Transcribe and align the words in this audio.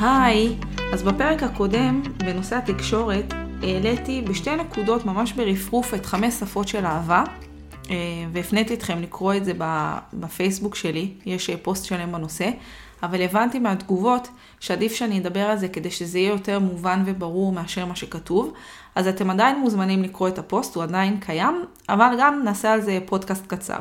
היי, 0.00 0.56
אז 0.92 1.02
בפרק 1.02 1.42
הקודם, 1.42 2.02
בנושא 2.16 2.56
התקשורת, 2.56 3.34
העליתי 3.62 4.22
בשתי 4.22 4.56
נקודות 4.56 5.06
ממש 5.06 5.32
ברפרוף 5.32 5.94
את 5.94 6.06
חמש 6.06 6.34
שפות 6.34 6.68
של 6.68 6.86
אהבה, 6.86 7.24
אה, 7.90 7.96
והפניתי 8.32 8.74
אתכם 8.74 9.02
לקרוא 9.02 9.34
את 9.34 9.44
זה 9.44 9.52
בפייסבוק 10.12 10.74
שלי, 10.74 11.14
יש 11.26 11.50
פוסט 11.50 11.84
שלם 11.84 12.12
בנושא, 12.12 12.50
אבל 13.02 13.22
הבנתי 13.22 13.58
מהתגובות 13.58 14.28
שעדיף 14.60 14.92
שאני 14.92 15.18
אדבר 15.18 15.40
על 15.40 15.58
זה 15.58 15.68
כדי 15.68 15.90
שזה 15.90 16.18
יהיה 16.18 16.30
יותר 16.30 16.58
מובן 16.58 17.02
וברור 17.06 17.52
מאשר 17.52 17.86
מה 17.86 17.96
שכתוב, 17.96 18.52
אז 18.94 19.08
אתם 19.08 19.30
עדיין 19.30 19.60
מוזמנים 19.60 20.02
לקרוא 20.02 20.28
את 20.28 20.38
הפוסט, 20.38 20.74
הוא 20.74 20.82
עדיין 20.82 21.20
קיים, 21.20 21.64
אבל 21.88 22.14
גם 22.20 22.42
נעשה 22.44 22.72
על 22.72 22.80
זה 22.80 22.98
פודקאסט 23.06 23.46
קצר. 23.46 23.80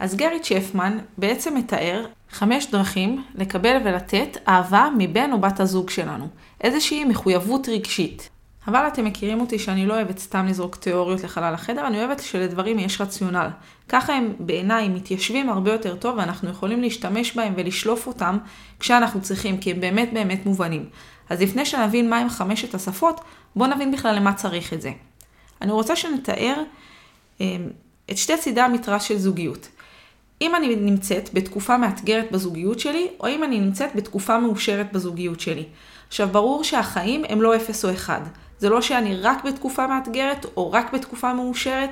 אז 0.00 0.14
גרי 0.14 0.40
צ'פמן 0.40 0.98
בעצם 1.18 1.56
מתאר 1.56 2.06
חמש 2.30 2.66
דרכים 2.66 3.24
לקבל 3.34 3.76
ולתת 3.84 4.36
אהבה 4.48 4.88
מבן 4.98 5.32
או 5.32 5.40
בת 5.40 5.60
הזוג 5.60 5.90
שלנו. 5.90 6.28
איזושהי 6.60 7.04
מחויבות 7.04 7.68
רגשית. 7.68 8.30
אבל 8.66 8.88
אתם 8.88 9.04
מכירים 9.04 9.40
אותי 9.40 9.58
שאני 9.58 9.86
לא 9.86 9.94
אוהבת 9.94 10.18
סתם 10.18 10.46
לזרוק 10.46 10.76
תיאוריות 10.76 11.24
לחלל 11.24 11.54
החדר, 11.54 11.86
אני 11.86 11.98
אוהבת 11.98 12.20
שלדברים 12.20 12.78
יש 12.78 13.00
רציונל. 13.00 13.48
ככה 13.88 14.12
הם 14.12 14.34
בעיניי 14.38 14.88
מתיישבים 14.88 15.50
הרבה 15.50 15.72
יותר 15.72 15.96
טוב 15.96 16.18
ואנחנו 16.18 16.50
יכולים 16.50 16.80
להשתמש 16.80 17.36
בהם 17.36 17.54
ולשלוף 17.56 18.06
אותם 18.06 18.38
כשאנחנו 18.78 19.22
צריכים, 19.22 19.58
כי 19.58 19.70
הם 19.70 19.80
באמת 19.80 20.12
באמת 20.12 20.46
מובנים. 20.46 20.88
אז 21.28 21.40
לפני 21.42 21.66
שנבין 21.66 22.10
מהם 22.10 22.28
חמשת 22.28 22.74
השפות, 22.74 23.20
בואו 23.56 23.70
נבין 23.70 23.92
בכלל 23.92 24.16
למה 24.16 24.32
צריך 24.32 24.72
את 24.72 24.82
זה. 24.82 24.92
אני 25.62 25.72
רוצה 25.72 25.96
שנתאר 25.96 26.62
אה, 27.40 27.56
את 28.10 28.16
שתי 28.16 28.36
צידי 28.36 28.60
המתרס 28.60 29.02
של 29.02 29.18
זוגיות. 29.18 29.68
אם 30.42 30.54
אני 30.54 30.76
נמצאת 30.76 31.30
בתקופה 31.32 31.76
מאתגרת 31.76 32.32
בזוגיות 32.32 32.80
שלי, 32.80 33.08
או 33.20 33.28
אם 33.28 33.44
אני 33.44 33.60
נמצאת 33.60 33.94
בתקופה 33.94 34.38
מאושרת 34.38 34.92
בזוגיות 34.92 35.40
שלי. 35.40 35.64
עכשיו, 36.08 36.28
ברור 36.28 36.64
שהחיים 36.64 37.24
הם 37.28 37.42
לא 37.42 37.56
אפס 37.56 37.84
או 37.84 37.92
אחד. 37.92 38.20
זה 38.58 38.68
לא 38.68 38.82
שאני 38.82 39.16
רק 39.16 39.44
בתקופה 39.44 39.86
מאתגרת, 39.86 40.46
או 40.56 40.72
רק 40.72 40.92
בתקופה 40.92 41.34
מאושרת. 41.34 41.90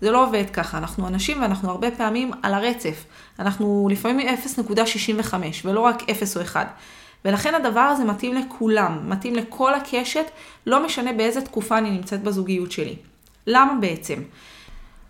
זה 0.00 0.10
לא 0.10 0.24
עובד 0.24 0.44
ככה. 0.52 0.78
אנחנו 0.78 1.08
אנשים 1.08 1.42
ואנחנו 1.42 1.70
הרבה 1.70 1.90
פעמים 1.90 2.30
על 2.42 2.54
הרצף. 2.54 3.04
אנחנו 3.38 3.88
לפעמים 3.90 4.28
0.65, 4.28 5.34
ולא 5.64 5.80
רק 5.80 6.10
0 6.10 6.36
או 6.36 6.42
1. 6.42 6.74
ולכן 7.24 7.54
הדבר 7.54 7.80
הזה 7.80 8.04
מתאים 8.04 8.34
לכולם, 8.34 9.10
מתאים 9.10 9.34
לכל 9.34 9.74
הקשת, 9.74 10.24
לא 10.66 10.84
משנה 10.84 11.12
באיזה 11.12 11.40
תקופה 11.40 11.78
אני 11.78 11.90
נמצאת 11.90 12.22
בזוגיות 12.22 12.72
שלי. 12.72 12.96
למה 13.46 13.74
בעצם? 13.80 14.22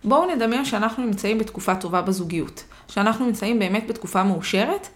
בואו 0.04 0.34
נדמיין 0.34 0.64
שאנחנו 0.64 1.06
נמצאים 1.06 1.38
בתקופה 1.38 1.74
טובה 1.74 2.02
בזוגיות, 2.02 2.64
שאנחנו 2.90 3.26
נמצאים 3.26 3.58
באמת 3.58 3.88
בתקופה 3.88 4.22
מאושרת. 4.22 4.88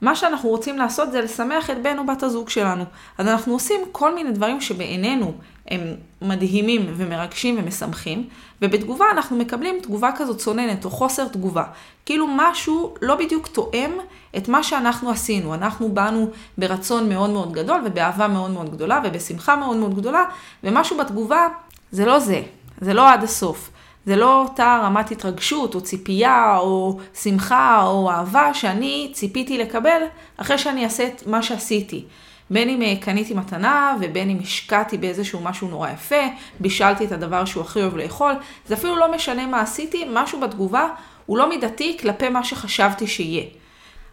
מה 0.00 0.16
שאנחנו 0.16 0.48
רוצים 0.48 0.78
לעשות 0.78 1.12
זה 1.12 1.20
לשמח 1.20 1.70
את 1.70 1.82
בן 1.82 1.98
או 1.98 2.06
בת 2.06 2.22
הזוג 2.22 2.48
שלנו. 2.48 2.84
אז 3.18 3.26
אנחנו 3.26 3.52
עושים 3.52 3.80
כל 3.92 4.14
מיני 4.14 4.32
דברים 4.32 4.60
שבעינינו 4.60 5.32
הם 5.68 5.80
מדהימים 6.22 6.92
ומרגשים 6.96 7.56
ומשמחים, 7.58 8.28
ובתגובה 8.62 9.04
אנחנו 9.12 9.36
מקבלים 9.36 9.78
תגובה 9.82 10.10
כזאת 10.16 10.38
צוננת 10.38 10.84
או 10.84 10.90
חוסר 10.90 11.28
תגובה. 11.28 11.64
כאילו 12.06 12.26
משהו 12.36 12.94
לא 13.02 13.14
בדיוק 13.14 13.46
תואם 13.46 13.90
את 14.36 14.48
מה 14.48 14.62
שאנחנו 14.62 15.10
עשינו. 15.10 15.54
אנחנו 15.54 15.88
באנו 15.88 16.30
ברצון 16.58 17.08
מאוד 17.08 17.30
מאוד 17.30 17.52
גדול 17.52 17.82
ובאהבה 17.84 18.28
מאוד 18.28 18.50
מאוד 18.50 18.70
גדולה 18.70 19.00
ובשמחה 19.04 19.56
מאוד 19.56 19.76
מאוד 19.76 19.96
גדולה, 19.96 20.24
ומשהו 20.64 20.98
בתגובה 20.98 21.48
זה 21.92 22.06
לא 22.06 22.18
זה, 22.18 22.42
זה 22.80 22.94
לא 22.94 23.12
עד 23.12 23.22
הסוף. 23.22 23.70
זה 24.06 24.16
לא 24.16 24.42
אותה 24.42 24.80
רמת 24.84 25.10
התרגשות 25.10 25.74
או 25.74 25.80
ציפייה 25.80 26.56
או 26.58 26.98
שמחה 27.22 27.82
או 27.86 28.10
אהבה 28.10 28.54
שאני 28.54 29.10
ציפיתי 29.12 29.58
לקבל 29.58 30.02
אחרי 30.36 30.58
שאני 30.58 30.84
אעשה 30.84 31.06
את 31.06 31.26
מה 31.26 31.42
שעשיתי. 31.42 32.04
בין 32.50 32.68
אם 32.68 32.82
אה, 32.82 32.94
קניתי 33.00 33.34
מתנה 33.34 33.96
ובין 34.00 34.30
אם 34.30 34.38
השקעתי 34.42 34.98
באיזשהו 34.98 35.40
משהו 35.40 35.68
נורא 35.68 35.90
יפה, 35.90 36.22
בישלתי 36.60 37.04
את 37.04 37.12
הדבר 37.12 37.44
שהוא 37.44 37.62
הכי 37.62 37.82
אוהב 37.82 37.96
לאכול, 37.96 38.32
זה 38.66 38.74
אפילו 38.74 38.96
לא 38.96 39.14
משנה 39.14 39.46
מה 39.46 39.60
עשיתי, 39.60 40.06
משהו 40.12 40.40
בתגובה 40.40 40.88
הוא 41.26 41.38
לא 41.38 41.48
מידתי 41.48 41.98
כלפי 42.00 42.28
מה 42.28 42.44
שחשבתי 42.44 43.06
שיהיה. 43.06 43.44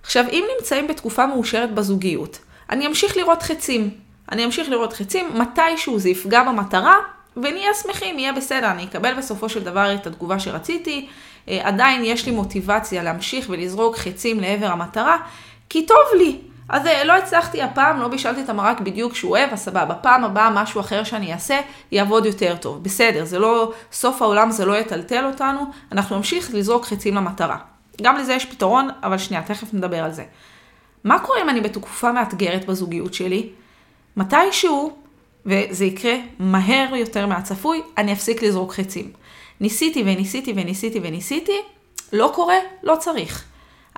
עכשיו, 0.03 0.25
אם 0.31 0.44
נמצאים 0.57 0.88
בתקופה 0.88 1.25
מאושרת 1.25 1.73
בזוגיות, 1.73 2.40
אני 2.69 2.88
אמשיך 2.88 3.17
לראות 3.17 3.44
חצים. 3.44 3.90
אני 4.31 4.45
אמשיך 4.45 4.69
לראות 4.69 4.94
חצים, 4.94 5.29
מתישהו 5.34 6.00
זה 6.00 6.09
יפגע 6.09 6.44
במטרה, 6.44 6.95
ונהיה 7.43 7.73
שמחים, 7.73 8.19
יהיה 8.19 8.33
בסדר, 8.33 8.71
אני 8.71 8.83
אקבל 8.83 9.13
בסופו 9.13 9.49
של 9.49 9.63
דבר 9.63 9.93
את 9.95 10.07
התגובה 10.07 10.39
שרציתי, 10.39 11.07
אה, 11.49 11.59
עדיין 11.63 12.01
יש 12.05 12.25
לי 12.25 12.31
מוטיבציה 12.31 13.03
להמשיך 13.03 13.45
ולזרוק 13.49 13.97
חצים 13.97 14.39
לעבר 14.39 14.67
המטרה, 14.67 15.17
כי 15.69 15.85
טוב 15.85 16.05
לי. 16.17 16.39
אז 16.69 16.87
אה, 16.87 17.03
לא 17.03 17.13
הצלחתי 17.13 17.61
הפעם, 17.61 17.99
לא 17.99 18.07
בישלתי 18.07 18.41
את 18.41 18.49
המרק 18.49 18.79
בדיוק 18.79 19.15
שהוא 19.15 19.31
אוהב, 19.31 19.49
אז 19.53 19.59
סבבה. 19.59 19.95
פעם 19.95 20.23
הבאה 20.23 20.49
משהו 20.49 20.81
אחר 20.81 21.03
שאני 21.03 21.33
אעשה 21.33 21.59
יעבוד 21.91 22.25
יותר 22.25 22.55
טוב. 22.55 22.83
בסדר, 22.83 23.25
זה 23.25 23.39
לא 23.39 23.71
סוף 23.91 24.21
העולם, 24.21 24.51
זה 24.51 24.65
לא 24.65 24.77
יטלטל 24.77 25.25
אותנו, 25.25 25.65
אנחנו 25.91 26.15
נמשיך 26.15 26.53
לזרוק 26.53 26.85
חצים 26.85 27.15
למטרה. 27.15 27.57
גם 28.01 28.17
לזה 28.17 28.33
יש 28.33 28.45
פתרון, 28.45 28.89
אבל 29.03 29.17
שנייה, 29.17 29.43
תכף 29.43 29.73
נדבר 29.73 30.03
על 30.03 30.11
זה. 30.11 30.23
מה 31.03 31.19
קורה 31.19 31.41
אם 31.41 31.49
אני 31.49 31.61
בתקופה 31.61 32.11
מאתגרת 32.11 32.65
בזוגיות 32.65 33.13
שלי? 33.13 33.49
מתישהו 34.17 34.95
וזה 35.45 35.85
יקרה 35.85 36.15
מהר 36.39 36.95
יותר 36.95 37.25
מהצפוי, 37.25 37.81
אני 37.97 38.13
אפסיק 38.13 38.43
לזרוק 38.43 38.73
חצים. 38.73 39.11
ניסיתי 39.59 40.03
וניסיתי 40.05 40.53
וניסיתי 40.55 40.99
וניסיתי, 41.03 41.57
לא 42.13 42.31
קורה, 42.35 42.57
לא 42.83 42.95
צריך. 42.99 43.43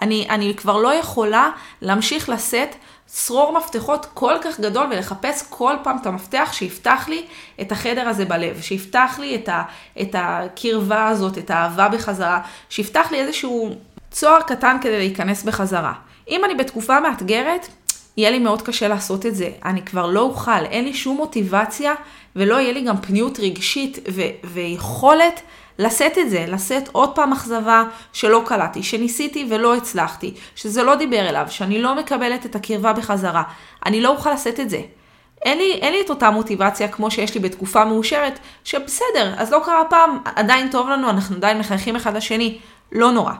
אני, 0.02 0.28
אני 0.30 0.54
כבר 0.58 0.78
לא 0.78 0.94
יכולה 0.94 1.50
להמשיך 1.82 2.30
לשאת 2.30 2.76
צרור 3.06 3.58
מפתחות 3.58 4.06
כל 4.14 4.34
כך 4.42 4.60
גדול 4.60 4.88
ולחפש 4.92 5.44
כל 5.50 5.76
פעם 5.84 5.98
את 6.02 6.06
המפתח 6.06 6.50
שיפתח 6.54 7.06
לי 7.08 7.26
את 7.62 7.72
החדר 7.72 8.10
הזה 8.10 8.26
בלב, 8.26 8.62
שיפתח 8.62 9.18
לי 9.20 9.36
את, 9.36 9.50
ה, 9.50 9.64
את 10.02 10.16
הקרבה 10.18 11.08
הזאת, 11.08 11.38
את 11.38 11.50
האהבה 11.50 11.90
בחזרה, 11.90 12.42
שיפתח 12.70 13.08
לי 13.12 13.20
איזשהו 13.20 13.76
צוהר 14.12 14.42
קטן 14.42 14.78
כדי 14.82 14.98
להיכנס 14.98 15.44
בחזרה. 15.44 15.94
אם 16.30 16.46
אני 16.46 16.56
בתקופה 16.56 17.00
מאתגרת, 17.00 17.68
יהיה 18.20 18.32
לי 18.32 18.40
מאוד 18.40 18.62
קשה 18.62 18.88
לעשות 18.88 19.26
את 19.26 19.36
זה. 19.36 19.50
אני 19.66 19.82
כבר 19.82 20.08
לא 20.08 20.20
אוכל, 20.22 20.66
אין 20.66 20.86
לי 20.86 20.94
שום 20.94 21.18
מוטיבציה 21.18 21.94
ולא 22.36 22.56
יהיה 22.56 22.74
לי 22.74 22.82
גם 22.82 22.98
פניות 22.98 23.40
רגשית 23.40 24.00
ו- 24.12 24.22
ויכולת 24.44 25.42
לשאת 25.80 26.18
את 26.18 26.30
זה, 26.30 26.46
לשאת 26.48 26.90
עוד 26.92 27.16
פעם 27.16 27.34
אכזבה 27.34 27.84
שלא 28.14 28.44
קלטתי, 28.46 28.84
שניסיתי 28.84 29.48
ולא 29.50 29.76
הצלחתי, 29.76 30.34
שזה 30.56 30.84
לא 30.84 30.96
דיבר 30.96 31.30
אליו, 31.30 31.46
שאני 31.50 31.82
לא 31.82 31.96
מקבלת 31.96 32.46
את 32.46 32.56
הקרבה 32.56 32.94
בחזרה. 32.94 33.44
אני 33.86 34.02
לא 34.02 34.10
אוכל 34.10 34.34
לשאת 34.34 34.60
את 34.60 34.70
זה. 34.70 34.82
אין 35.46 35.58
לי, 35.58 35.74
אין 35.74 35.94
לי 35.94 36.02
את 36.02 36.10
אותה 36.10 36.32
מוטיבציה 36.32 36.88
כמו 36.88 37.12
שיש 37.12 37.34
לי 37.34 37.40
בתקופה 37.40 37.86
מאושרת, 37.86 38.40
שבסדר, 38.64 39.34
אז 39.38 39.52
לא 39.52 39.62
קרה 39.66 39.84
פעם, 39.90 40.18
עדיין 40.36 40.70
טוב 40.70 40.90
לנו, 40.90 41.10
אנחנו 41.10 41.36
עדיין 41.36 41.60
מחייכים 41.60 41.96
אחד 41.96 42.16
לשני, 42.16 42.60
לא 42.92 43.12
נורא. 43.12 43.34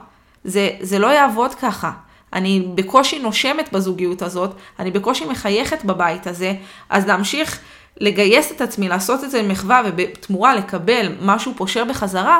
זה, 0.44 0.70
זה 0.80 0.98
לא 0.98 1.06
יעבוד 1.06 1.54
ככה. 1.54 1.90
אני 2.32 2.68
בקושי 2.74 3.18
נושמת 3.18 3.72
בזוגיות 3.72 4.22
הזאת, 4.22 4.54
אני 4.78 4.90
בקושי 4.90 5.24
מחייכת 5.24 5.84
בבית 5.84 6.26
הזה, 6.26 6.54
אז 6.90 7.06
להמשיך 7.06 7.60
לגייס 8.00 8.52
את 8.52 8.60
עצמי, 8.60 8.88
לעשות 8.88 9.24
את 9.24 9.30
זה 9.30 9.42
במחווה 9.42 9.82
ובתמורה 9.84 10.54
לקבל 10.54 11.12
משהו 11.22 11.52
פושר 11.56 11.84
בחזרה, 11.84 12.38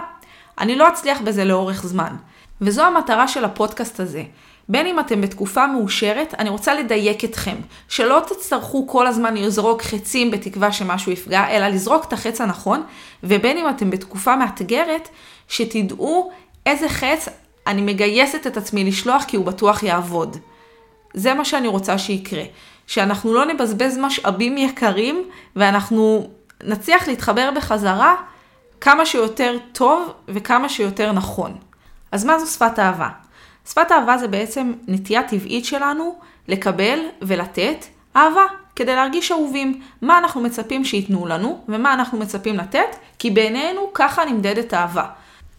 אני 0.59 0.77
לא 0.77 0.89
אצליח 0.89 1.21
בזה 1.21 1.45
לאורך 1.45 1.87
זמן. 1.87 2.17
וזו 2.61 2.85
המטרה 2.85 3.29
של 3.29 3.45
הפודקאסט 3.45 4.01
הזה. 4.01 4.23
בין 4.69 4.87
אם 4.87 5.01
אתם 5.01 5.21
בתקופה 5.21 5.67
מאושרת, 5.67 6.35
אני 6.39 6.49
רוצה 6.49 6.75
לדייק 6.75 7.25
אתכם, 7.25 7.57
שלא 7.89 8.23
תצטרכו 8.27 8.87
כל 8.87 9.07
הזמן 9.07 9.37
לזרוק 9.37 9.83
חצים 9.83 10.31
בתקווה 10.31 10.73
שמשהו 10.73 11.13
יפגע, 11.13 11.49
אלא 11.51 11.69
לזרוק 11.69 12.05
את 12.05 12.13
החץ 12.13 12.41
הנכון, 12.41 12.83
ובין 13.23 13.59
אם 13.59 13.69
אתם 13.69 13.91
בתקופה 13.91 14.37
מאתגרת, 14.37 15.09
שתדעו 15.49 16.31
איזה 16.67 16.89
חץ 16.89 17.29
אני 17.67 17.83
מגייסת 17.83 18.47
את 18.47 18.57
עצמי 18.57 18.85
לשלוח 18.85 19.25
כי 19.25 19.37
הוא 19.37 19.47
בטוח 19.47 19.83
יעבוד. 19.83 20.37
זה 21.15 21.35
מה 21.35 21.45
שאני 21.45 21.69
רוצה 21.69 21.99
שיקרה. 21.99 22.43
שאנחנו 22.91 23.35
לא 23.35 23.45
נבזבז 23.45 23.99
משאבים 23.99 24.59
יקרים 24.59 25.25
ואנחנו 25.57 26.31
נצליח 26.65 27.09
להתחבר 27.09 27.51
בחזרה 27.57 28.15
כמה 28.81 29.07
שיותר 29.07 29.57
טוב 29.73 30.13
וכמה 30.29 30.69
שיותר 30.69 31.13
נכון. 31.13 31.57
אז 32.13 32.25
מה 32.25 32.39
זו 32.39 32.47
שפת 32.47 32.79
אהבה? 32.79 33.09
שפת 33.69 33.93
אהבה 33.93 34.19
זה 34.19 34.29
בעצם 34.29 34.73
נטייה 34.89 35.23
טבעית 35.23 35.65
שלנו 35.65 36.19
לקבל 36.49 36.99
ולתת 37.23 37.85
אהבה, 38.17 38.47
כדי 38.77 38.95
להרגיש 38.95 39.33
אהובים. 39.33 39.81
מה 40.03 40.19
אנחנו 40.19 40.41
מצפים 40.41 40.85
שייתנו 40.85 41.27
לנו 41.27 41.65
ומה 41.69 41.95
אנחנו 41.95 42.19
מצפים 42.19 42.57
לתת, 42.57 42.97
כי 43.19 43.31
בעינינו 43.31 43.91
ככה 43.95 44.25
נמדדת 44.25 44.75
אהבה. 44.75 45.05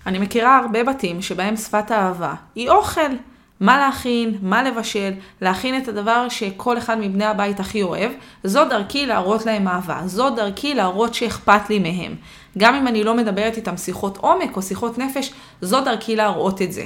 אני 0.05 0.19
מכירה 0.19 0.57
הרבה 0.57 0.83
בתים 0.83 1.21
שבהם 1.21 1.55
שפת 1.55 1.91
האהבה 1.91 2.33
היא 2.55 2.69
אוכל, 2.69 3.11
מה 3.59 3.77
להכין, 3.77 4.37
מה 4.41 4.63
לבשל, 4.63 5.11
להכין 5.41 5.77
את 5.77 5.87
הדבר 5.87 6.29
שכל 6.29 6.77
אחד 6.77 6.97
מבני 6.99 7.25
הבית 7.25 7.59
הכי 7.59 7.83
אוהב. 7.83 8.11
זו 8.43 8.65
דרכי 8.65 9.05
להראות 9.05 9.45
להם 9.45 9.67
אהבה, 9.67 10.01
זו 10.05 10.29
דרכי 10.29 10.73
להראות 10.73 11.13
שאכפת 11.13 11.69
לי 11.69 11.79
מהם. 11.79 12.15
גם 12.57 12.75
אם 12.75 12.87
אני 12.87 13.03
לא 13.03 13.15
מדברת 13.15 13.57
איתם 13.57 13.77
שיחות 13.77 14.17
עומק 14.17 14.55
או 14.55 14.61
שיחות 14.61 14.97
נפש, 14.97 15.33
זו 15.61 15.81
דרכי 15.81 16.15
להראות 16.15 16.61
את 16.61 16.71
זה. 16.71 16.85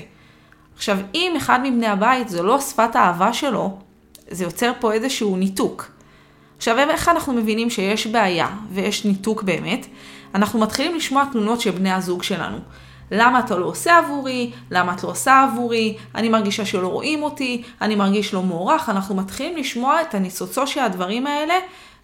עכשיו, 0.75 0.97
אם 1.15 1.33
אחד 1.38 1.59
מבני 1.63 1.88
הבית 1.88 2.29
זו 2.29 2.44
לא 2.44 2.59
שפת 2.59 2.95
האהבה 2.95 3.33
שלו, 3.33 3.77
זה 4.29 4.44
יוצר 4.44 4.71
פה 4.79 4.94
איזשהו 4.94 5.38
ניתוק. 5.38 5.91
עכשיו, 6.57 6.79
איך 6.79 7.09
אנחנו 7.09 7.33
מבינים 7.33 7.69
שיש 7.69 8.07
בעיה 8.07 8.47
ויש 8.71 9.06
ניתוק 9.06 9.44
באמת? 9.44 9.85
אנחנו 10.35 10.59
מתחילים 10.59 10.95
לשמוע 10.95 11.25
תלונות 11.31 11.61
של 11.61 11.71
בני 11.71 11.91
הזוג 11.91 12.23
שלנו. 12.23 12.57
למה 13.12 13.40
אתה 13.40 13.56
לא 13.56 13.66
עושה 13.66 13.98
עבורי? 13.98 14.52
למה 14.72 14.94
את 14.94 15.04
לא 15.04 15.10
עושה 15.10 15.44
עבורי? 15.44 15.98
אני 16.16 16.30
מרגישה 16.30 16.66
שלא 16.66 16.88
רואים 16.88 17.24
אותי, 17.24 17.63
אני 17.81 17.96
מרגיש 17.96 18.34
לא 18.34 18.42
מוערך. 18.42 18.90
אנחנו 18.90 19.16
מתחילים 19.16 19.57
לשמוע 19.57 20.02
את 20.02 20.16
הניצוצו 20.16 20.68
של 20.68 20.80
הדברים 20.80 21.28
האלה, 21.28 21.54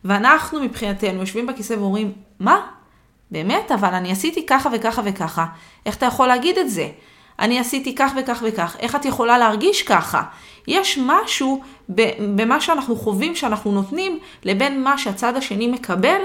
ואנחנו 0.05 0.61
מבחינתנו 0.61 1.19
יושבים 1.19 1.47
בכיסא 1.47 1.73
ואומרים, 1.73 2.11
מה? 2.39 2.61
באמת? 3.31 3.71
אבל 3.71 3.93
אני 3.93 4.11
עשיתי 4.11 4.45
ככה 4.45 4.69
וככה 4.73 5.01
וככה. 5.05 5.45
איך 5.85 5.95
אתה 5.97 6.05
יכול 6.05 6.27
להגיד 6.27 6.57
את 6.57 6.69
זה? 6.69 6.89
אני 7.39 7.59
עשיתי 7.59 7.95
כך 7.95 8.11
וכך 8.17 8.43
וכך. 8.45 8.75
איך 8.79 8.95
את 8.95 9.05
יכולה 9.05 9.37
להרגיש 9.37 9.83
ככה? 9.83 10.23
יש 10.67 10.99
משהו 11.05 11.61
במה 12.35 12.61
שאנחנו 12.61 12.95
חווים, 12.95 13.35
שאנחנו 13.35 13.71
נותנים, 13.71 14.19
לבין 14.43 14.83
מה 14.83 14.97
שהצד 14.97 15.35
השני 15.35 15.67
מקבל, 15.67 16.21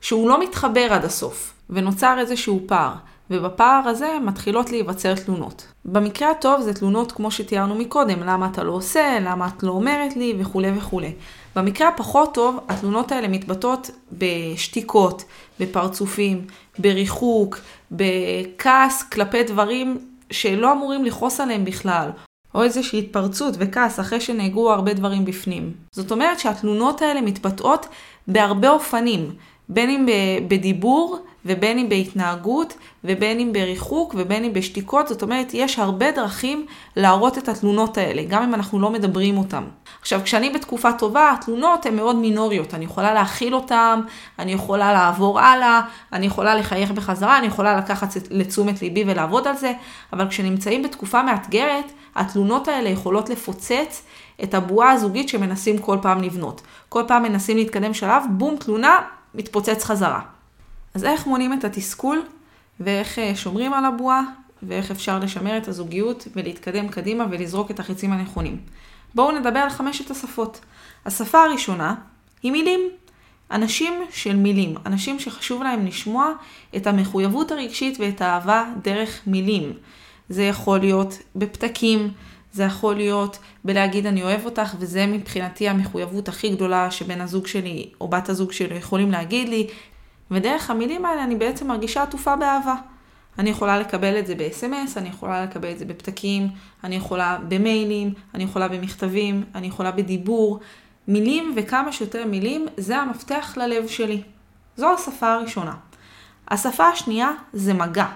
שהוא 0.00 0.28
לא 0.28 0.40
מתחבר 0.40 0.92
עד 0.92 1.04
הסוף. 1.04 1.52
ונוצר 1.70 2.18
איזשהו 2.18 2.60
פער. 2.66 2.92
ובפער 3.30 3.88
הזה 3.88 4.16
מתחילות 4.22 4.70
להיווצר 4.70 5.14
תלונות. 5.14 5.66
במקרה 5.84 6.30
הטוב 6.30 6.60
זה 6.60 6.74
תלונות 6.74 7.12
כמו 7.12 7.30
שתיארנו 7.30 7.74
מקודם, 7.74 8.22
למה 8.22 8.48
אתה 8.52 8.62
לא 8.62 8.72
עושה, 8.72 9.18
למה 9.20 9.48
את 9.56 9.62
לא 9.62 9.70
אומרת 9.72 10.16
לי 10.16 10.34
וכולי 10.38 10.70
וכולי. 10.76 11.12
במקרה 11.56 11.88
הפחות 11.88 12.34
טוב, 12.34 12.58
התלונות 12.68 13.12
האלה 13.12 13.28
מתבטאות 13.28 13.90
בשתיקות, 14.12 15.24
בפרצופים, 15.60 16.44
בריחוק, 16.78 17.58
בכעס 17.92 19.02
כלפי 19.02 19.42
דברים 19.42 19.98
שלא 20.30 20.72
אמורים 20.72 21.04
לכעוס 21.04 21.40
עליהם 21.40 21.64
בכלל, 21.64 22.10
או 22.54 22.62
איזושהי 22.62 22.98
התפרצות 22.98 23.54
וכעס 23.58 24.00
אחרי 24.00 24.20
שנהגו 24.20 24.72
הרבה 24.72 24.94
דברים 24.94 25.24
בפנים. 25.24 25.72
זאת 25.92 26.10
אומרת 26.10 26.38
שהתלונות 26.38 27.02
האלה 27.02 27.20
מתבטאות 27.20 27.86
בהרבה 28.26 28.70
אופנים, 28.70 29.30
בין 29.68 29.90
אם 29.90 30.06
בדיבור 30.48 31.18
ובין 31.44 31.78
אם 31.78 31.88
בהתנהגות 31.88 32.74
ובין 33.04 33.40
אם 33.40 33.52
בריחוק 33.52 34.14
ובין 34.18 34.44
אם 34.44 34.52
בשתיקות, 34.52 35.08
זאת 35.08 35.22
אומרת 35.22 35.54
יש 35.54 35.78
הרבה 35.78 36.10
דרכים 36.10 36.66
להראות 36.96 37.38
את 37.38 37.48
התלונות 37.48 37.98
האלה, 37.98 38.22
גם 38.28 38.42
אם 38.42 38.54
אנחנו 38.54 38.80
לא 38.80 38.90
מדברים 38.90 39.38
אותן. 39.38 39.64
עכשיו 40.00 40.20
כשאני 40.24 40.50
בתקופה 40.50 40.92
טובה, 40.92 41.32
התלונות 41.32 41.86
הן 41.86 41.96
מאוד 41.96 42.16
מינוריות, 42.16 42.74
אני 42.74 42.84
יכולה 42.84 43.14
להכיל 43.14 43.54
אותן, 43.54 44.00
אני 44.38 44.52
יכולה 44.52 44.92
לעבור 44.92 45.40
הלאה, 45.40 45.80
אני 46.12 46.26
יכולה 46.26 46.54
לחייך 46.54 46.90
בחזרה, 46.90 47.38
אני 47.38 47.46
יכולה 47.46 47.76
לקחת 47.76 48.08
לתשומת 48.30 48.82
ליבי 48.82 49.04
ולעבוד 49.06 49.46
על 49.46 49.56
זה, 49.56 49.72
אבל 50.12 50.28
כשנמצאים 50.28 50.82
בתקופה 50.82 51.22
מאתגרת, 51.22 51.92
התלונות 52.16 52.68
האלה 52.68 52.88
יכולות 52.88 53.30
לפוצץ 53.30 54.02
את 54.42 54.54
הבועה 54.54 54.90
הזוגית 54.90 55.28
שמנסים 55.28 55.78
כל 55.78 55.98
פעם 56.02 56.22
לבנות. 56.22 56.62
כל 56.88 57.02
פעם 57.08 57.22
מנסים 57.22 57.56
להתקדם 57.56 57.94
שלב, 57.94 58.22
בום, 58.30 58.56
תלונה, 58.56 58.96
מתפוצץ 59.34 59.84
חזרה. 59.84 60.20
אז 60.94 61.04
איך 61.04 61.26
מונים 61.26 61.52
את 61.52 61.64
התסכול, 61.64 62.22
ואיך 62.80 63.18
אה, 63.18 63.36
שומרים 63.36 63.72
על 63.74 63.84
הבועה, 63.84 64.22
ואיך 64.62 64.90
אפשר 64.90 65.18
לשמר 65.18 65.56
את 65.56 65.68
הזוגיות 65.68 66.28
ולהתקדם 66.36 66.88
קדימה 66.88 67.26
ולזרוק 67.30 67.70
את 67.70 67.80
החיצים 67.80 68.12
הנכונים. 68.12 68.60
בואו 69.14 69.38
נדבר 69.38 69.58
על 69.58 69.70
חמשת 69.70 70.10
השפות. 70.10 70.60
השפה 71.06 71.42
הראשונה 71.42 71.94
היא 72.42 72.52
מילים. 72.52 72.80
אנשים 73.50 73.92
של 74.10 74.36
מילים, 74.36 74.74
אנשים 74.86 75.18
שחשוב 75.18 75.62
להם 75.62 75.86
לשמוע 75.86 76.32
את 76.76 76.86
המחויבות 76.86 77.52
הרגשית 77.52 78.00
ואת 78.00 78.22
האהבה 78.22 78.64
דרך 78.82 79.20
מילים. 79.26 79.72
זה 80.28 80.42
יכול 80.42 80.78
להיות 80.78 81.18
בפתקים, 81.36 82.10
זה 82.52 82.62
יכול 82.64 82.96
להיות 82.96 83.38
בלהגיד 83.64 84.06
אני 84.06 84.22
אוהב 84.22 84.44
אותך, 84.44 84.74
וזה 84.78 85.06
מבחינתי 85.06 85.68
המחויבות 85.68 86.28
הכי 86.28 86.50
גדולה 86.50 86.90
שבן 86.90 87.20
הזוג 87.20 87.46
שלי 87.46 87.90
או 88.00 88.08
בת 88.08 88.28
הזוג 88.28 88.52
שלי 88.52 88.76
יכולים 88.76 89.10
להגיד 89.10 89.48
לי, 89.48 89.66
ודרך 90.30 90.70
המילים 90.70 91.04
האלה 91.04 91.24
אני 91.24 91.34
בעצם 91.36 91.68
מרגישה 91.68 92.02
עטופה 92.02 92.36
באהבה. 92.36 92.74
אני 93.38 93.50
יכולה 93.50 93.78
לקבל 93.78 94.18
את 94.18 94.26
זה 94.26 94.34
ב-SMS, 94.34 94.96
אני 94.96 95.08
יכולה 95.08 95.44
לקבל 95.44 95.70
את 95.70 95.78
זה 95.78 95.84
בפתקים, 95.84 96.48
אני 96.84 96.96
יכולה 96.96 97.38
במיילים, 97.48 98.14
אני 98.34 98.44
יכולה 98.44 98.68
במכתבים, 98.68 99.44
אני 99.54 99.66
יכולה 99.66 99.90
בדיבור. 99.90 100.60
מילים 101.08 101.52
וכמה 101.56 101.92
שיותר 101.92 102.26
מילים 102.26 102.66
זה 102.76 102.96
המפתח 102.96 103.54
ללב 103.56 103.86
שלי. 103.86 104.22
זו 104.76 104.94
השפה 104.94 105.32
הראשונה. 105.32 105.74
השפה 106.48 106.88
השנייה 106.88 107.30
זה 107.52 107.74
מגע. 107.74 108.06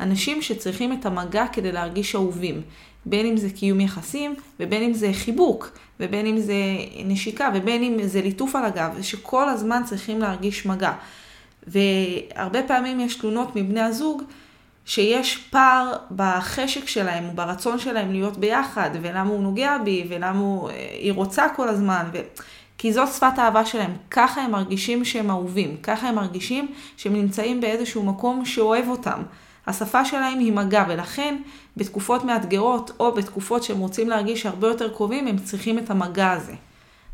אנשים 0.00 0.42
שצריכים 0.42 0.92
את 0.92 1.06
המגע 1.06 1.46
כדי 1.52 1.72
להרגיש 1.72 2.14
אהובים. 2.14 2.62
בין 3.06 3.26
אם 3.26 3.36
זה 3.36 3.50
קיום 3.50 3.80
יחסים, 3.80 4.34
ובין 4.60 4.82
אם 4.82 4.94
זה 4.94 5.10
חיבוק, 5.12 5.70
ובין 6.00 6.26
אם 6.26 6.38
זה 6.38 6.54
נשיקה, 7.04 7.50
ובין 7.54 7.82
אם 7.82 8.06
זה 8.06 8.22
ליטוף 8.22 8.56
על 8.56 8.64
הגב, 8.64 9.02
שכל 9.02 9.48
הזמן 9.48 9.82
צריכים 9.84 10.18
להרגיש 10.18 10.66
מגע. 10.66 10.92
והרבה 11.66 12.62
פעמים 12.62 13.00
יש 13.00 13.14
תלונות 13.14 13.56
מבני 13.56 13.80
הזוג 13.80 14.22
שיש 14.84 15.36
פער 15.36 15.92
בחשק 16.16 16.88
שלהם 16.88 17.28
וברצון 17.28 17.78
שלהם 17.78 18.12
להיות 18.12 18.36
ביחד, 18.36 18.90
ולמה 19.02 19.30
הוא 19.30 19.42
נוגע 19.42 19.78
בי, 19.78 20.06
ולמה 20.08 20.38
הוא, 20.38 20.70
היא 21.00 21.12
רוצה 21.12 21.48
כל 21.56 21.68
הזמן. 21.68 22.06
ו... 22.12 22.18
כי 22.78 22.92
זאת 22.92 23.08
שפת 23.08 23.38
האהבה 23.38 23.66
שלהם, 23.66 23.96
ככה 24.10 24.40
הם 24.40 24.50
מרגישים 24.50 25.04
שהם 25.04 25.30
אהובים, 25.30 25.76
ככה 25.82 26.08
הם 26.08 26.14
מרגישים 26.14 26.68
שהם 26.96 27.12
נמצאים 27.12 27.60
באיזשהו 27.60 28.02
מקום 28.02 28.44
שאוהב 28.44 28.88
אותם. 28.88 29.22
השפה 29.66 30.04
שלהם 30.04 30.38
היא 30.38 30.52
מגע, 30.52 30.84
ולכן 30.88 31.36
בתקופות 31.76 32.24
מאתגרות, 32.24 32.90
או 33.00 33.12
בתקופות 33.12 33.62
שהם 33.62 33.78
רוצים 33.78 34.08
להרגיש 34.08 34.46
הרבה 34.46 34.68
יותר 34.68 34.94
קרובים, 34.94 35.26
הם 35.26 35.38
צריכים 35.38 35.78
את 35.78 35.90
המגע 35.90 36.30
הזה. 36.30 36.54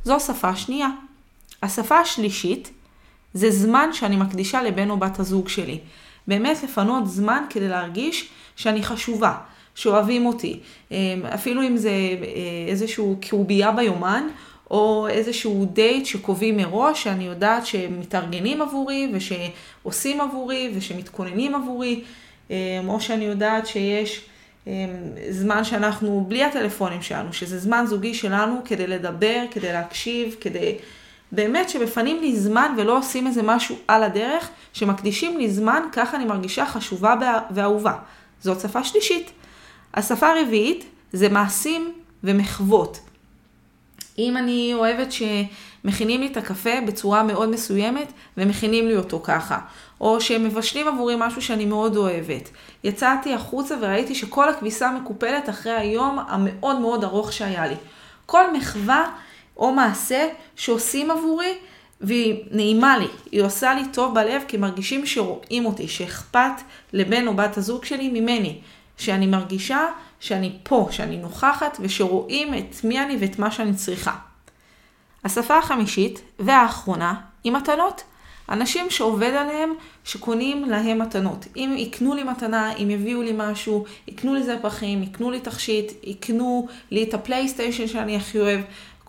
זו 0.05 0.21
שפה 0.21 0.57
שנייה. 0.57 0.89
השפה 1.63 1.99
השלישית 1.99 2.71
זה 3.35 3.51
זמן 3.51 3.89
שאני 3.93 4.17
מקדישה 4.17 4.63
לבן 4.63 4.91
או 4.91 4.97
בת 4.97 5.21
הזוג 5.21 5.49
שלי. 5.49 5.79
באמת 6.29 6.63
לפנות 6.63 7.09
זמן 7.09 7.45
כדי 7.51 7.69
להרגיש 7.69 8.29
שאני 8.57 8.83
חשובה, 8.83 9.35
שאוהבים 9.75 10.27
אותי. 10.27 10.61
אמ, 10.91 10.97
אפילו 11.35 11.63
אם 11.63 11.77
זה 11.77 11.91
אה, 11.91 12.17
איזשהו 12.69 13.17
קרובייה 13.21 13.73
ביומן, 13.73 14.29
או 14.71 15.09
איזשהו 15.11 15.67
דייט 15.73 16.07
שקובעים 16.07 16.57
מראש, 16.57 17.05
שאני 17.05 17.25
יודעת 17.25 17.67
שהם 17.67 18.01
מתארגנים 18.01 18.63
עבורי, 18.63 19.13
ושעושים 19.13 20.21
עבורי, 20.21 20.73
ושמתכוננים 20.75 21.55
עבורי, 21.55 22.05
אמ, 22.51 22.55
או 22.89 23.01
שאני 23.01 23.25
יודעת 23.25 23.67
שיש 23.67 24.25
אמ, 24.67 24.73
זמן 25.31 25.65
שאנחנו 25.65 26.25
בלי 26.29 26.45
הטלפונים 26.45 27.03
שלנו, 27.03 27.33
שזה 27.33 27.59
זמן 27.59 27.85
זוגי 27.89 28.15
שלנו 28.15 28.61
כדי 28.65 28.87
לדבר, 28.87 29.45
כדי 29.51 29.73
להקשיב, 29.73 30.37
כדי... 30.41 30.75
באמת 31.33 31.69
שמפנים 31.69 32.21
לי 32.21 32.37
זמן 32.37 32.75
ולא 32.79 32.99
עושים 32.99 33.27
איזה 33.27 33.43
משהו 33.43 33.77
על 33.89 34.03
הדרך, 34.03 34.49
שמקדישים 34.73 35.39
לי 35.39 35.51
זמן, 35.51 35.83
ככה 35.93 36.17
אני 36.17 36.25
מרגישה 36.25 36.67
חשובה 36.67 37.15
ואהובה. 37.51 37.95
זאת 38.41 38.61
שפה 38.61 38.85
שלישית. 38.85 39.31
השפה 39.95 40.29
הרביעית 40.29 40.85
זה 41.13 41.29
מעשים 41.29 41.93
ומחוות. 42.25 42.99
אם 44.19 44.37
אני 44.37 44.71
אוהבת 44.75 45.09
שמכינים 45.13 46.21
לי 46.21 46.27
את 46.27 46.37
הקפה 46.37 46.81
בצורה 46.87 47.23
מאוד 47.23 47.49
מסוימת 47.49 48.13
ומכינים 48.37 48.89
לי 48.89 48.97
אותו 48.97 49.21
ככה, 49.25 49.59
או 50.01 50.21
שהם 50.21 50.45
מבשלים 50.45 50.89
עבורי 50.89 51.15
משהו 51.19 51.43
שאני 51.43 51.65
מאוד 51.67 51.97
אוהבת. 51.97 52.51
יצאתי 52.85 53.35
החוצה 53.35 53.75
וראיתי 53.81 54.15
שכל 54.15 54.49
הכביסה 54.49 54.91
מקופלת 54.91 55.49
אחרי 55.49 55.73
היום 55.73 56.19
המאוד 56.29 56.79
מאוד 56.79 57.05
ארוך 57.05 57.33
שהיה 57.33 57.67
לי. 57.67 57.77
כל 58.27 58.53
מחווה 58.57 59.05
או 59.63 59.73
מעשה 59.73 60.29
שעושים 60.57 61.11
עבורי 61.11 61.55
והיא 62.01 62.45
נעימה 62.51 62.99
לי, 62.99 63.07
היא 63.33 63.43
עושה 63.43 63.75
לי 63.75 63.83
טוב 63.93 64.15
בלב 64.15 64.43
כי 64.49 64.57
מרגישים 64.57 65.07
שרואים 65.07 65.67
אותי, 65.67 65.89
שאכפת 65.89 66.53
לבן 66.93 67.27
או 67.27 67.35
בת 67.35 67.57
הזוג 67.57 67.85
שלי 67.85 68.09
ממני, 68.09 68.59
שאני 68.97 69.27
מרגישה 69.27 69.87
שאני 70.21 70.53
פה, 70.63 70.89
שאני 70.91 71.17
נוכחת 71.17 71.79
ושרואים 71.81 72.55
את 72.55 72.85
מי 72.85 73.01
אני 73.01 73.17
ואת 73.21 73.39
מה 73.39 73.51
שאני 73.51 73.75
צריכה. 73.75 74.17
השפה 75.25 75.59
החמישית 75.59 76.23
והאחרונה 76.39 77.15
היא 77.45 77.53
מתנות. 77.53 78.03
אנשים 78.49 78.91
שעובד 78.91 79.33
עליהם, 79.35 79.75
שקונים 80.05 80.65
להם 80.65 80.99
מתנות. 80.99 81.47
אם 81.57 81.75
יקנו 81.79 82.15
לי 82.15 82.23
מתנה, 82.23 82.73
אם 82.77 82.91
יביאו 82.91 83.23
לי 83.23 83.33
משהו, 83.37 83.85
יקנו 84.09 84.35
לי 84.35 84.43
זפחים, 84.43 85.03
יקנו 85.03 85.31
לי 85.31 85.41
תכשיט, 85.41 85.93
יקנו 86.03 86.69
לי 86.91 87.03
את 87.03 87.15
הפלייסטיישן 87.15 87.87
שאני 87.87 88.17
הכי 88.17 88.41
אוהב. 88.41 88.61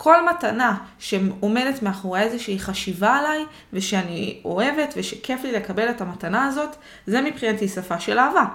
כל 0.04 0.30
מתנה 0.30 0.78
שעומדת 1.00 1.82
מאחורי 1.82 2.22
איזושהי 2.22 2.60
חשיבה 2.60 3.16
עליי, 3.16 3.46
ושאני 3.74 4.42
אוהבת 4.46 4.94
ושכיף 4.98 5.44
לי 5.44 5.52
לקבל 5.52 5.90
את 5.90 6.02
המתנה 6.02 6.46
הזאת, 6.46 6.76
זה 7.08 7.22
מבחינתי 7.22 7.68
שפה 7.68 8.00
של 8.00 8.20
אהבה. 8.20 8.46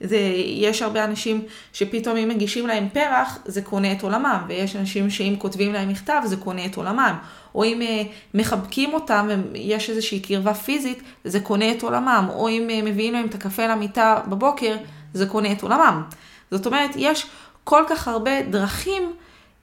זה, 0.00 0.16
יש 0.46 0.82
הרבה 0.82 1.04
אנשים 1.04 1.42
שפתאום 1.72 2.16
אם 2.16 2.28
מגישים 2.28 2.66
להם 2.66 2.88
פרח, 2.88 3.38
זה 3.44 3.62
קונה 3.62 3.92
את 3.92 4.02
עולמם, 4.02 4.44
ויש 4.48 4.76
אנשים 4.76 5.10
שאם 5.10 5.34
כותבים 5.38 5.72
להם 5.72 5.88
מכתב, 5.88 6.22
זה 6.24 6.36
קונה 6.36 6.66
את 6.66 6.76
עולמם. 6.76 7.18
או 7.54 7.64
אם 7.64 7.80
uh, 7.82 8.06
מחבקים 8.34 8.94
אותם 8.94 9.28
ויש 9.52 9.90
איזושהי 9.90 10.20
קרבה 10.20 10.54
פיזית, 10.54 11.02
זה 11.24 11.40
קונה 11.40 11.72
את 11.72 11.82
עולמם. 11.82 12.26
או 12.30 12.48
אם 12.48 12.68
uh, 12.70 12.84
מביאים 12.84 13.12
להם 13.12 13.26
את 13.26 13.34
הקפה 13.34 13.66
למיטה 13.66 14.20
בבוקר, 14.28 14.76
זה 15.14 15.26
קונה 15.26 15.52
את 15.52 15.62
עולמם. 15.62 16.02
זאת 16.50 16.66
אומרת, 16.66 16.90
יש 16.96 17.26
כל 17.64 17.84
כך 17.88 18.08
הרבה 18.08 18.42
דרכים 18.42 19.12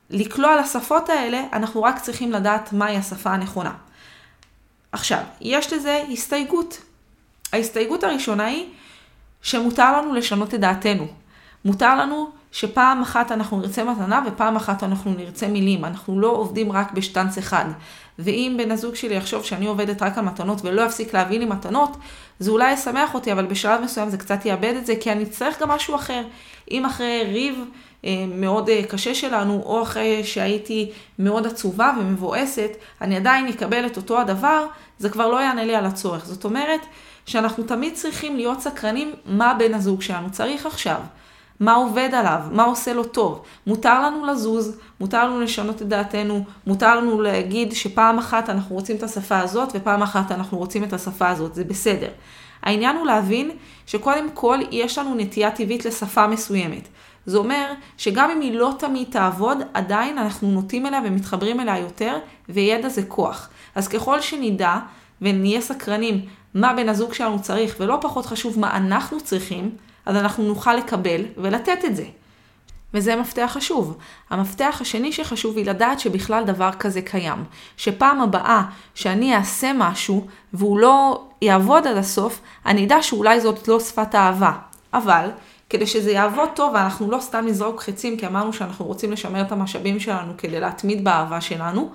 לקלוע 0.09 0.61
לשפות 0.61 1.09
האלה, 1.09 1.43
אנחנו 1.53 1.83
רק 1.83 1.99
צריכים 1.99 2.31
לדעת 2.31 2.73
מהי 2.73 2.97
השפה 2.97 3.29
הנכונה. 3.29 3.73
עכשיו, 4.91 5.21
יש 5.41 5.73
לזה 5.73 6.03
הסתייגות. 6.11 6.81
ההסתייגות 7.53 8.03
הראשונה 8.03 8.45
היא 8.45 8.65
שמותר 9.41 9.97
לנו 9.97 10.13
לשנות 10.13 10.53
את 10.53 10.59
דעתנו. 10.59 11.07
מותר 11.65 11.95
לנו 11.95 12.29
שפעם 12.51 13.01
אחת 13.01 13.31
אנחנו 13.31 13.59
נרצה 13.59 13.83
מתנה 13.83 14.21
ופעם 14.27 14.55
אחת 14.55 14.83
אנחנו 14.83 15.13
נרצה 15.13 15.47
מילים. 15.47 15.85
אנחנו 15.85 16.19
לא 16.19 16.27
עובדים 16.27 16.71
רק 16.71 16.91
בשטנץ 16.91 17.37
אחד. 17.37 17.65
ואם 18.19 18.55
בן 18.57 18.71
הזוג 18.71 18.95
שלי 18.95 19.15
יחשוב 19.15 19.43
שאני 19.43 19.65
עובדת 19.65 20.03
רק 20.03 20.17
על 20.17 20.25
מתנות 20.25 20.59
ולא 20.63 20.81
יפסיק 20.81 21.13
להביא 21.13 21.39
לי 21.39 21.45
מתנות, 21.45 21.97
זה 22.39 22.51
אולי 22.51 22.73
ישמח 22.73 23.13
אותי, 23.13 23.31
אבל 23.31 23.45
בשלב 23.45 23.81
מסוים 23.81 24.09
זה 24.09 24.17
קצת 24.17 24.45
יאבד 24.45 24.73
את 24.77 24.85
זה, 24.85 24.93
כי 24.99 25.11
אני 25.11 25.23
אצטרך 25.23 25.61
גם 25.61 25.69
משהו 25.69 25.95
אחר. 25.95 26.23
אם 26.71 26.85
אחרי 26.85 27.23
ריב 27.23 27.63
אה, 28.05 28.25
מאוד 28.27 28.69
אה, 28.69 28.81
קשה 28.89 29.15
שלנו, 29.15 29.61
או 29.65 29.81
אחרי 29.81 30.23
שהייתי 30.23 30.91
מאוד 31.19 31.47
עצובה 31.47 31.91
ומבואסת, 31.99 32.71
אני 33.01 33.15
עדיין 33.15 33.47
אקבל 33.47 33.85
את 33.85 33.97
אותו 33.97 34.19
הדבר, 34.21 34.65
זה 34.99 35.09
כבר 35.09 35.27
לא 35.27 35.41
יענה 35.41 35.65
לי 35.65 35.75
על 35.75 35.85
הצורך. 35.85 36.25
זאת 36.25 36.45
אומרת, 36.45 36.81
שאנחנו 37.25 37.63
תמיד 37.63 37.93
צריכים 37.93 38.35
להיות 38.35 38.61
סקרנים 38.61 39.13
מה 39.25 39.53
בן 39.59 39.73
הזוג 39.73 40.01
שלנו 40.01 40.31
צריך 40.31 40.65
עכשיו. 40.65 40.99
מה 41.59 41.73
עובד 41.73 42.09
עליו, 42.13 42.39
מה 42.51 42.63
עושה 42.63 42.93
לו 42.93 43.03
טוב. 43.03 43.41
מותר 43.67 44.01
לנו 44.01 44.25
לזוז, 44.25 44.77
מותר 44.99 45.25
לנו 45.25 45.41
לשנות 45.41 45.81
את 45.81 45.87
דעתנו, 45.87 46.43
מותר 46.67 46.95
לנו 46.95 47.21
להגיד 47.21 47.71
שפעם 47.71 48.17
אחת 48.17 48.49
אנחנו 48.49 48.75
רוצים 48.75 48.95
את 48.95 49.03
השפה 49.03 49.39
הזאת 49.39 49.69
ופעם 49.73 50.01
אחת 50.01 50.31
אנחנו 50.31 50.57
רוצים 50.57 50.83
את 50.83 50.93
השפה 50.93 51.29
הזאת, 51.29 51.55
זה 51.55 51.63
בסדר. 51.63 52.09
העניין 52.63 52.95
הוא 52.95 53.05
להבין 53.05 53.51
שקודם 53.85 54.29
כל 54.33 54.59
יש 54.71 54.97
לנו 54.97 55.15
נטייה 55.15 55.51
טבעית 55.51 55.85
לשפה 55.85 56.27
מסוימת. 56.27 56.87
זה 57.25 57.37
אומר 57.37 57.71
שגם 57.97 58.29
אם 58.29 58.41
היא 58.41 58.53
לא 58.53 58.73
תמיד 58.79 59.07
תעבוד, 59.11 59.57
עדיין 59.73 60.17
אנחנו 60.17 60.51
נוטים 60.51 60.85
אליה 60.85 61.01
ומתחברים 61.05 61.59
אליה 61.59 61.77
יותר, 61.77 62.17
וידע 62.49 62.89
זה 62.89 63.03
כוח. 63.03 63.49
אז 63.75 63.87
ככל 63.87 64.21
שנדע 64.21 64.77
ונהיה 65.21 65.61
סקרנים 65.61 66.25
מה 66.53 66.73
בן 66.73 66.89
הזוג 66.89 67.13
שלנו 67.13 67.41
צריך, 67.41 67.75
ולא 67.79 67.97
פחות 68.01 68.25
חשוב 68.25 68.59
מה 68.59 68.77
אנחנו 68.77 69.21
צריכים, 69.21 69.71
אז 70.07 70.15
אנחנו 70.15 70.43
נוכל 70.43 70.73
לקבל 70.73 71.21
ולתת 71.37 71.85
את 71.85 71.95
זה. 71.95 72.05
וזה 72.93 73.15
מפתח 73.15 73.49
חשוב. 73.53 73.97
המפתח 74.29 74.77
השני 74.81 75.11
שחשוב 75.11 75.57
היא 75.57 75.65
לדעת 75.65 75.99
שבכלל 75.99 76.43
דבר 76.43 76.69
כזה 76.79 77.01
קיים. 77.01 77.43
שפעם 77.77 78.21
הבאה 78.21 78.63
שאני 78.95 79.35
אעשה 79.35 79.71
משהו 79.75 80.27
והוא 80.53 80.79
לא 80.79 81.23
יעבוד 81.41 81.87
עד 81.87 81.97
הסוף, 81.97 82.41
אני 82.65 82.85
אדע 82.85 83.01
שאולי 83.01 83.41
זאת 83.41 83.67
לא 83.67 83.79
שפת 83.79 84.15
אהבה. 84.15 84.51
אבל 84.93 85.29
כדי 85.69 85.87
שזה 85.87 86.11
יעבוד 86.11 86.49
טוב 86.55 86.73
ואנחנו 86.73 87.11
לא 87.11 87.19
סתם 87.19 87.45
נזרוק 87.47 87.81
חצים 87.81 88.17
כי 88.17 88.27
אמרנו 88.27 88.53
שאנחנו 88.53 88.85
רוצים 88.85 89.11
לשמר 89.11 89.41
את 89.41 89.51
המשאבים 89.51 89.99
שלנו 89.99 90.33
כדי 90.37 90.59
להתמיד 90.59 91.03
באהבה 91.03 91.41
שלנו, 91.41 91.91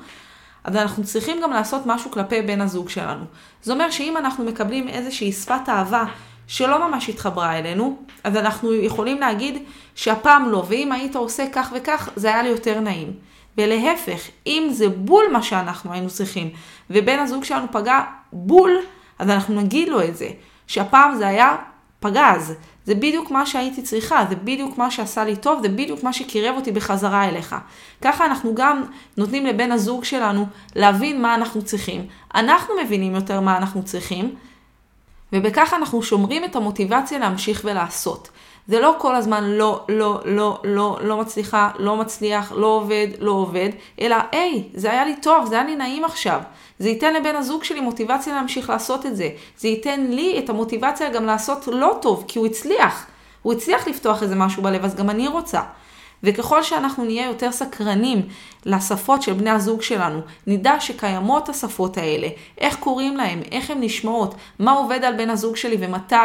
אז 0.64 0.76
אנחנו 0.76 1.04
צריכים 1.04 1.40
גם 1.42 1.50
לעשות 1.50 1.82
משהו 1.86 2.10
כלפי 2.10 2.42
בן 2.42 2.60
הזוג 2.60 2.88
שלנו. 2.88 3.24
זה 3.62 3.72
אומר 3.72 3.90
שאם 3.90 4.16
אנחנו 4.16 4.44
מקבלים 4.44 4.88
איזושהי 4.88 5.32
שפת 5.32 5.68
אהבה 5.68 6.04
שלא 6.52 6.88
ממש 6.88 7.08
התחברה 7.08 7.58
אלינו, 7.58 7.96
אז 8.24 8.36
אנחנו 8.36 8.74
יכולים 8.74 9.20
להגיד 9.20 9.62
שהפעם 9.94 10.48
לא, 10.48 10.64
ואם 10.68 10.92
היית 10.92 11.16
עושה 11.16 11.44
כך 11.52 11.72
וכך, 11.74 12.08
זה 12.16 12.28
היה 12.28 12.42
לי 12.42 12.48
יותר 12.48 12.80
נעים. 12.80 13.12
ולהפך, 13.58 14.20
אם 14.46 14.68
זה 14.70 14.88
בול 14.88 15.24
מה 15.32 15.42
שאנחנו 15.42 15.92
היינו 15.92 16.08
צריכים, 16.08 16.50
ובן 16.90 17.18
הזוג 17.18 17.44
שלנו 17.44 17.66
פגע 17.70 18.00
בול, 18.32 18.70
אז 19.18 19.30
אנחנו 19.30 19.54
נגיד 19.60 19.88
לו 19.88 20.02
את 20.02 20.16
זה, 20.16 20.28
שהפעם 20.66 21.14
זה 21.14 21.26
היה 21.28 21.56
פגז. 22.00 22.54
זה 22.84 22.94
בדיוק 22.94 23.30
מה 23.30 23.46
שהייתי 23.46 23.82
צריכה, 23.82 24.24
זה 24.28 24.36
בדיוק 24.36 24.78
מה 24.78 24.90
שעשה 24.90 25.24
לי 25.24 25.36
טוב, 25.36 25.62
זה 25.62 25.68
בדיוק 25.68 26.02
מה 26.02 26.12
שקירב 26.12 26.56
אותי 26.56 26.72
בחזרה 26.72 27.28
אליך. 27.28 27.56
ככה 28.02 28.26
אנחנו 28.26 28.54
גם 28.54 28.82
נותנים 29.16 29.46
לבן 29.46 29.72
הזוג 29.72 30.04
שלנו 30.04 30.46
להבין 30.76 31.22
מה 31.22 31.34
אנחנו 31.34 31.62
צריכים. 31.62 32.06
אנחנו 32.34 32.74
מבינים 32.84 33.14
יותר 33.14 33.40
מה 33.40 33.56
אנחנו 33.56 33.84
צריכים, 33.84 34.34
ובכך 35.32 35.74
אנחנו 35.74 36.02
שומרים 36.02 36.44
את 36.44 36.56
המוטיבציה 36.56 37.18
להמשיך 37.18 37.60
ולעשות. 37.64 38.30
זה 38.68 38.80
לא 38.80 38.94
כל 38.98 39.14
הזמן 39.14 39.44
לא, 39.44 39.84
לא, 39.88 40.20
לא, 40.24 40.60
לא, 40.64 40.98
לא 41.02 41.16
מצליחה, 41.16 41.70
לא 41.78 41.96
מצליח, 41.96 42.52
לא 42.52 42.66
עובד, 42.66 43.08
לא 43.18 43.30
עובד, 43.30 43.68
אלא 44.00 44.16
היי, 44.32 44.68
זה 44.74 44.90
היה 44.90 45.04
לי 45.04 45.16
טוב, 45.16 45.46
זה 45.46 45.54
היה 45.54 45.64
לי 45.64 45.76
נעים 45.76 46.04
עכשיו. 46.04 46.40
זה 46.78 46.88
ייתן 46.88 47.14
לבן 47.14 47.36
הזוג 47.36 47.64
שלי 47.64 47.80
מוטיבציה 47.80 48.34
להמשיך 48.34 48.70
לעשות 48.70 49.06
את 49.06 49.16
זה. 49.16 49.28
זה 49.58 49.68
ייתן 49.68 50.06
לי 50.06 50.38
את 50.38 50.50
המוטיבציה 50.50 51.10
גם 51.10 51.26
לעשות 51.26 51.68
לא 51.68 51.98
טוב, 52.02 52.24
כי 52.28 52.38
הוא 52.38 52.46
הצליח. 52.46 53.06
הוא 53.42 53.52
הצליח 53.52 53.88
לפתוח 53.88 54.22
איזה 54.22 54.34
משהו 54.34 54.62
בלב, 54.62 54.84
אז 54.84 54.94
גם 54.94 55.10
אני 55.10 55.28
רוצה. 55.28 55.60
וככל 56.22 56.62
שאנחנו 56.62 57.04
נהיה 57.04 57.26
יותר 57.26 57.52
סקרנים 57.52 58.22
לשפות 58.66 59.22
של 59.22 59.32
בני 59.32 59.50
הזוג 59.50 59.82
שלנו, 59.82 60.20
נדע 60.46 60.80
שקיימות 60.80 61.48
השפות 61.48 61.96
האלה, 61.96 62.28
איך 62.58 62.76
קוראים 62.76 63.16
להם, 63.16 63.40
איך 63.52 63.70
הן 63.70 63.78
נשמעות, 63.80 64.34
מה 64.58 64.72
עובד 64.72 65.04
על 65.04 65.14
בן 65.14 65.30
הזוג 65.30 65.56
שלי 65.56 65.76
ומתי, 65.80 66.16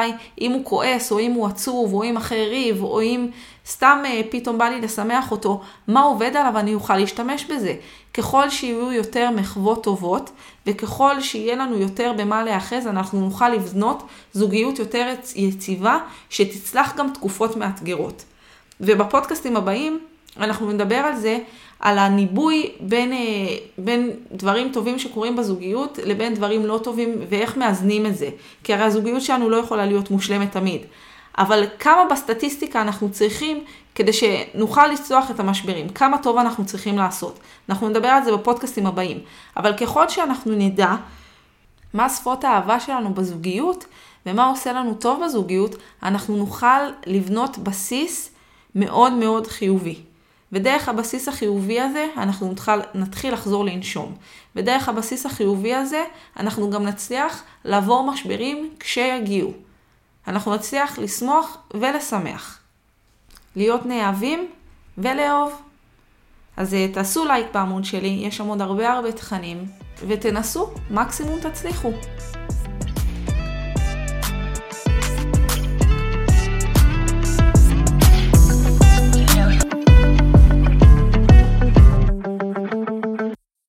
אם 0.41 0.51
הוא 0.51 0.65
כועס, 0.65 1.11
או 1.11 1.19
אם 1.19 1.31
הוא 1.31 1.47
עצוב, 1.47 1.93
או 1.93 2.03
אם 2.03 2.17
אחרי 2.17 2.47
ריב, 2.47 2.83
או 2.83 3.01
אם 3.01 3.27
סתם 3.67 4.03
אה, 4.05 4.21
פתאום 4.29 4.57
בא 4.57 4.65
לי 4.65 4.81
לשמח 4.81 5.31
אותו, 5.31 5.61
מה 5.87 6.01
עובד 6.01 6.35
עליו, 6.35 6.59
אני 6.59 6.73
אוכל 6.73 6.97
להשתמש 6.97 7.45
בזה. 7.45 7.75
ככל 8.13 8.49
שיהיו 8.49 8.91
יותר 8.91 9.29
מחוות 9.31 9.83
טובות, 9.83 10.29
וככל 10.67 11.21
שיהיה 11.21 11.55
לנו 11.55 11.77
יותר 11.77 12.13
במה 12.17 12.43
להיאחז, 12.43 12.87
אנחנו 12.87 13.19
נוכל 13.21 13.49
לבנות 13.49 14.03
זוגיות 14.33 14.79
יותר 14.79 15.13
יציבה, 15.35 15.97
שתצלח 16.29 16.95
גם 16.95 17.09
תקופות 17.13 17.55
מאתגרות. 17.55 18.23
ובפודקאסטים 18.81 19.57
הבאים 19.57 19.99
אנחנו 20.39 20.71
נדבר 20.71 20.95
על 20.95 21.15
זה, 21.15 21.39
על 21.79 21.99
הניבוי 21.99 22.71
בין, 22.79 23.13
אה, 23.13 23.17
בין 23.77 24.11
דברים 24.31 24.71
טובים 24.73 24.99
שקורים 24.99 25.35
בזוגיות 25.35 25.99
לבין 26.03 26.33
דברים 26.33 26.65
לא 26.65 26.79
טובים 26.83 27.15
ואיך 27.29 27.57
מאזנים 27.57 28.05
את 28.05 28.17
זה. 28.17 28.29
כי 28.63 28.73
הרי 28.73 28.83
הזוגיות 28.83 29.21
שלנו 29.21 29.49
לא 29.49 29.57
יכולה 29.57 29.85
להיות 29.85 30.11
מושלמת 30.11 30.51
תמיד. 30.51 30.81
אבל 31.37 31.65
כמה 31.79 32.05
בסטטיסטיקה 32.11 32.81
אנחנו 32.81 33.11
צריכים 33.11 33.63
כדי 33.95 34.11
שנוכל 34.13 34.87
לצלוח 34.87 35.31
את 35.31 35.39
המשברים, 35.39 35.89
כמה 35.89 36.17
טוב 36.17 36.37
אנחנו 36.37 36.65
צריכים 36.65 36.97
לעשות. 36.97 37.39
אנחנו 37.69 37.89
נדבר 37.89 38.07
על 38.07 38.23
זה 38.23 38.31
בפודקאסטים 38.31 38.85
הבאים. 38.85 39.19
אבל 39.57 39.77
ככל 39.77 40.09
שאנחנו 40.09 40.51
נדע 40.55 40.95
מה 41.93 42.09
שפות 42.09 42.43
האהבה 42.43 42.79
שלנו 42.79 43.13
בזוגיות 43.13 43.85
ומה 44.25 44.47
עושה 44.47 44.73
לנו 44.73 44.93
טוב 44.93 45.23
בזוגיות, 45.25 45.75
אנחנו 46.03 46.37
נוכל 46.37 46.79
לבנות 47.05 47.57
בסיס 47.57 48.36
מאוד 48.77 49.13
מאוד 49.13 49.47
חיובי. 49.47 49.95
ודרך 50.51 50.89
הבסיס 50.89 51.27
החיובי 51.27 51.81
הזה, 51.81 52.07
אנחנו 52.17 52.51
נתחיל, 52.51 52.79
נתחיל 52.95 53.33
לחזור 53.33 53.65
לנשום. 53.65 54.15
ודרך 54.55 54.89
הבסיס 54.89 55.25
החיובי 55.25 55.75
הזה, 55.75 56.03
אנחנו 56.39 56.69
גם 56.69 56.83
נצליח 56.83 57.43
לעבור 57.65 58.11
משברים 58.11 58.69
כשיגיעו. 58.79 59.51
אנחנו 60.27 60.55
נצליח 60.55 60.99
לשמוח 60.99 61.57
ולשמח. 61.73 62.59
להיות 63.55 63.85
נאהבים 63.85 64.47
ולאהוב. 64.97 65.61
אז 66.57 66.73
אה, 66.73 66.87
תעשו 66.93 67.25
לייק 67.25 67.47
בעמוד 67.53 67.85
שלי, 67.85 68.07
יש 68.27 68.37
שם 68.37 68.47
עוד 68.47 68.61
הרבה 68.61 68.91
הרבה 68.91 69.11
תכנים, 69.11 69.65
ותנסו, 70.07 70.69
מקסימום 70.91 71.39
תצליחו. 71.39 71.91